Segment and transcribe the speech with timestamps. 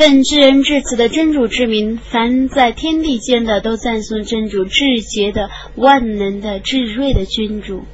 [0.00, 7.84] 奉至恩至慈的真主之名，凡在天地间的都赞颂真主至洁的、万能的、至睿的君主，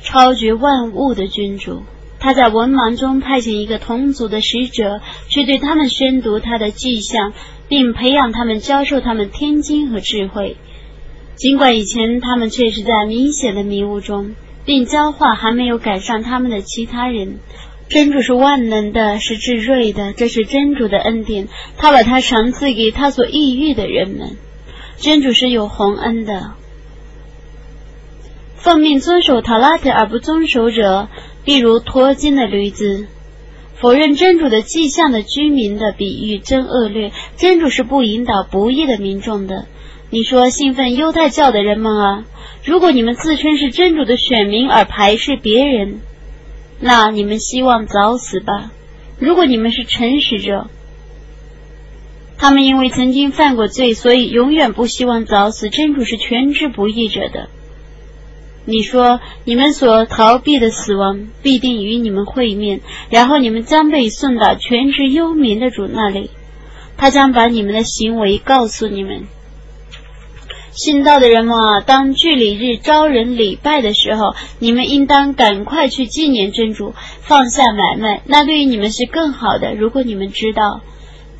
[0.00, 1.82] 超绝万物的君主。
[2.20, 7.32] 他在文盲中派遣一个同族的使者，去对他们宣读他的迹象，
[7.66, 10.56] 并培养他们，教授他们天经和智慧。
[11.34, 17.40] 尽管以前他们确实在明显的迷雾中，并教化还没有赶上他们的其他人。
[17.92, 24.38] 真主是万能的，是至睿的，这是真主的恩典，他把他赏赐给他所抑郁的人们。
[24.96, 26.52] 真主是有宏恩的。
[28.54, 31.08] 奉命遵守塔拉特而不遵守者。
[31.44, 33.08] 例如脱金的驴子，
[33.74, 37.12] 否认真主的迹象的居民的比喻真恶劣。
[37.36, 39.66] 真主是不引导不义的民众的。
[40.08, 42.24] 你说兴奋犹太教的人们啊，
[42.64, 46.00] 如果你们自称是真主的选民而排斥别人，
[46.84, 48.72] 那你们希望早死吧。
[49.20, 50.66] 如果你们是诚实者，
[52.38, 55.70] 他们因为曾经犯过罪，所以永远不希望早死。
[55.70, 57.48] 真主是全知不义者的。
[58.64, 66.30] 你说，你们所逃避的死亡必定与你们会面，然后你们将被送到全知幽冥的主那里，
[66.96, 69.26] 他将把你们的行为告诉你们。
[70.74, 79.74] 信道的人们啊，当聚礼日招人礼拜的时候，你们应当赶快去纪念真主，放下买卖，那对于你们是更好的。
[79.74, 80.80] 如果你们知道。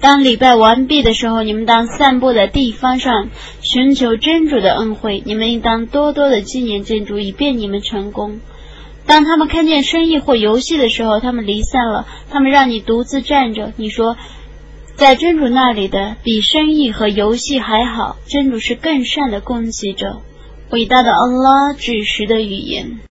[0.00, 3.28] 当礼拜完毕的时候，你们当散步的地方上
[3.61, 5.22] 寻求真主的恩惠。
[5.24, 8.41] 你们应当多多的纪念真主，以便你们成功。
[9.06, 12.05] 当他们看见生意或游戏的时候，他们离散了。
[12.30, 13.72] 他们让你独自站着。
[13.77, 14.17] 你说，
[15.03, 18.19] 在真主那里的比生意和游戏还好。
[18.28, 20.20] 真主是更善的供给者。
[20.70, 23.00] 伟大的安拉指示的语言。